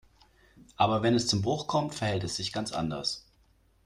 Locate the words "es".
1.13-1.27, 2.23-2.35